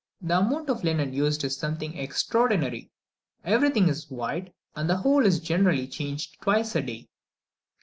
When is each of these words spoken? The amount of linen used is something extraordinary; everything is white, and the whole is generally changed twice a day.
The 0.19 0.39
amount 0.39 0.67
of 0.71 0.83
linen 0.83 1.13
used 1.13 1.43
is 1.43 1.55
something 1.57 1.95
extraordinary; 1.95 2.89
everything 3.45 3.87
is 3.87 4.09
white, 4.09 4.51
and 4.75 4.89
the 4.89 4.97
whole 4.97 5.23
is 5.27 5.39
generally 5.39 5.85
changed 5.85 6.41
twice 6.41 6.75
a 6.75 6.81
day. 6.81 7.07